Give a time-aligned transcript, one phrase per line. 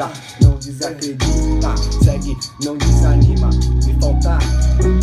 [0.00, 0.10] tá?
[0.40, 3.50] Não desacredita, segue, não desanima.
[3.82, 4.40] Se faltar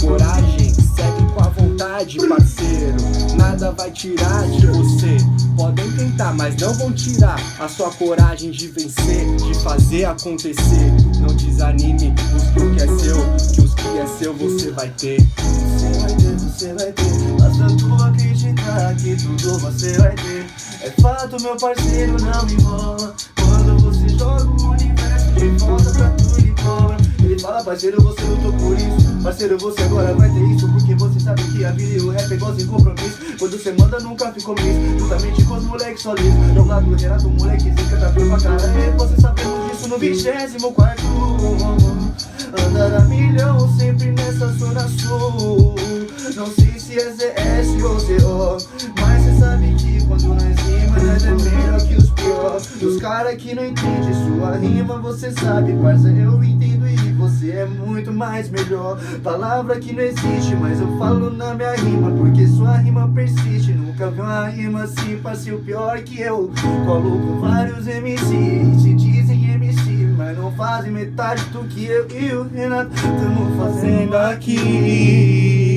[0.02, 2.98] coragem, segue com a vontade, parceiro.
[3.36, 5.18] Nada vai tirar de você.
[5.56, 10.92] Podem tentar, mas não vão tirar a sua coragem de vencer, de fazer acontecer.
[11.20, 13.18] Não desanime, busque o que é seu,
[13.54, 15.18] que os que é seu você vai ter.
[15.22, 17.08] Você vai ter, você vai ter.
[17.40, 20.46] Basta tu acreditar que tudo você vai ter.
[20.82, 23.16] É fato, meu parceiro, não enrola.
[23.36, 24.87] Quando você joga o
[25.58, 26.98] volta pra tu cobra.
[27.24, 29.24] Ele fala, parceiro, você lutou por isso.
[29.24, 30.68] Parceiro, você agora vai ter isso.
[30.72, 33.18] Porque você sabe que a vida e o rap é igual sem compromisso.
[33.40, 35.00] Quando você manda, nunca ficou miss.
[35.00, 36.34] Justamente com os moleques solis.
[36.54, 38.98] Do lado do Renato, moleque zica, tá pra caralho.
[38.98, 41.04] Você sabemos disso no vigésimo quarto.
[42.68, 45.76] Andar a milhão sempre nessa zona sul.
[46.36, 48.68] Não sei se é ZS ou ZO.
[49.02, 52.07] Mas cê sabe que quando nós rima, nós é melhor que os
[52.48, 52.90] pior.
[52.90, 57.66] Os cara que não entende sua rima, você sabe, parça, eu entendo e você é
[57.66, 59.00] muito mais melhor.
[59.24, 63.74] Palavra que não existe, mas eu falo na minha rima, porque sua rima persiste.
[63.74, 66.52] Nunca vi uma rima assim, parça, o pior que eu.
[66.86, 68.26] Colo com vários MC,
[68.82, 74.16] se dizem MC, mas não fazem metade do que eu e o Renato estamos fazendo
[74.16, 75.77] aqui.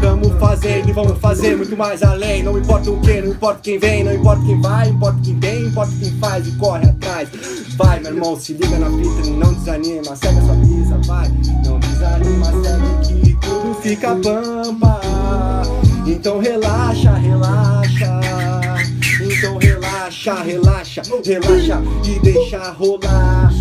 [0.00, 2.42] Tamo fazendo e vamos fazer muito mais além.
[2.42, 5.66] Não importa o que, não importa quem vem, não importa quem vai, importa quem tem,
[5.66, 7.28] importa quem faz e corre atrás.
[7.76, 10.16] Vai, meu irmão, se liga na fita não desanima.
[10.16, 11.28] Segue a sua brisa, vai.
[11.64, 15.00] Não desanima, segue que tudo fica pampa.
[16.06, 18.20] Então relaxa, relaxa.
[19.20, 23.52] Então relaxa, relaxa, relaxa e deixa rolar.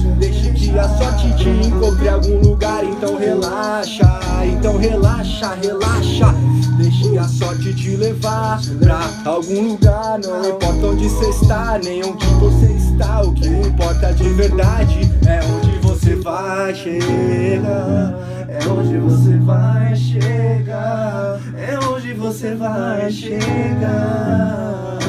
[0.71, 2.85] Que a sorte te encontre em algum lugar.
[2.85, 6.33] Então relaxa, então relaxa, relaxa.
[6.77, 10.17] Deixe a sorte te levar pra algum lugar.
[10.19, 13.21] Não importa onde você está, nem onde você está.
[13.21, 18.15] O que importa de verdade é onde você vai chegar.
[18.47, 21.37] É onde você vai chegar.
[21.57, 24.99] É onde você vai chegar.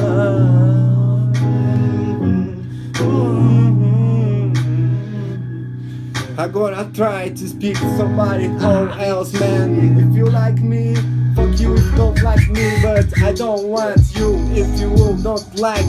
[6.43, 9.97] I gonna try to speak to somebody else, man.
[9.97, 10.93] If you like me,
[11.37, 15.15] fuck you if you don't like me, but I don't want you if you will
[15.15, 15.85] don't like.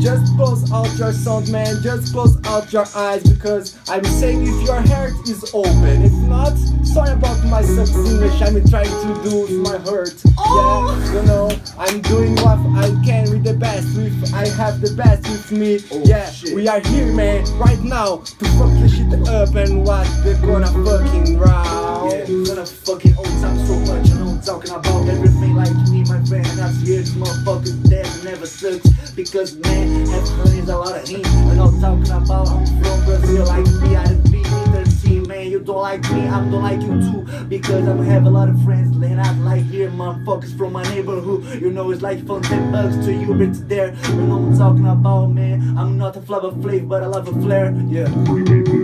[0.00, 1.76] Just close out your sound, man.
[1.82, 6.02] Just close out your eyes because I'm saying if your heart is open.
[6.02, 8.40] If not, sorry about my sucks English.
[8.40, 10.14] I'm trying to do with my heart.
[10.38, 10.88] Oh!
[11.12, 13.94] Yeah, you know, I'm doing what I can with the best.
[13.94, 15.80] With I have the best with me.
[15.92, 18.44] Oh, yeah, we are here, man, right now to
[18.92, 22.12] fuck the shit up and what we're gonna fucking round.
[22.12, 24.10] Yeah, gonna fucking old time so much.
[24.10, 26.46] I know I'm talking about everything like me, my friend.
[26.46, 29.10] And I see motherfuckers dead never sucks.
[29.12, 31.08] Because man, have honey's a lot of.
[31.08, 35.50] I know I'm talking about I'm from Brazil, like me, I be either see, man.
[35.50, 37.44] You don't like me, I don't like you too.
[37.48, 41.60] Because I have a lot of friends, and I like here, motherfuckers from my neighborhood.
[41.60, 43.94] You know, it's like from 10 bucks to you, but there.
[44.08, 45.76] You know what I'm talking about, man.
[45.76, 47.72] I'm not a Flava Flav, but I love a flare.
[47.88, 48.81] Yeah.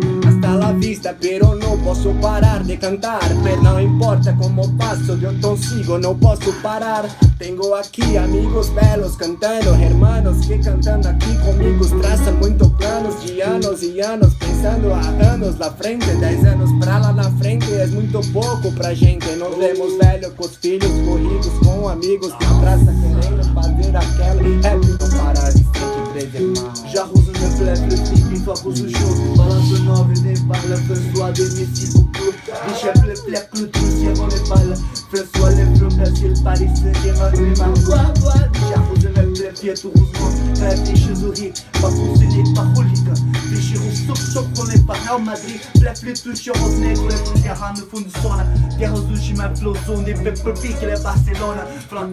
[0.49, 3.21] Hasta la vista, pero no posso parar de cantar.
[3.43, 7.05] Pero não importa como passo, eu consigo, não posso parar.
[7.39, 13.83] Tenho aqui amigos belos cantando, hermanos que cantando aqui comigo traçam muito planos de anos
[13.83, 18.21] e anos, pensando há anos na frente, 10 anos pra lá na frente é muito
[18.33, 19.29] pouco pra gente.
[19.37, 24.87] Nos vemos velho com os filhos corridos, com amigos na praça querendo fazer aquela rap
[24.87, 26.85] não parar de frente, três irmãos.
[26.91, 32.11] J'arrose mes flèches, soir aux chaud Balancement mené par le feu soit des missiles pour
[32.11, 34.75] plus chefs le plaire que le deuxième on est mal
[35.11, 38.87] Feu soit les flots placés le palais c'est des mains de les mains Des chars
[38.91, 43.05] aux mêmes les pieds heureusement Rêve des choses horribles Parce qu'on c'est des paroliques
[43.51, 46.17] Des chirons sauf choc qu'on est pas là en Madrid les plus
[46.55, 52.11] font du de chimère flosso n'est fait peu pique les Barcelona Flan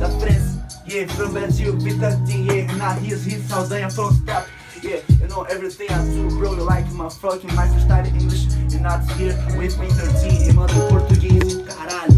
[0.00, 0.52] la presse
[0.84, 1.74] Yeah, from Brazil,
[2.76, 2.96] na
[4.82, 6.54] Yeah, you know everything I do, bro.
[6.54, 8.46] You like my fucking my freestyle English.
[8.72, 12.11] You're not here with me 13, irmão mother Portuguese, caralho.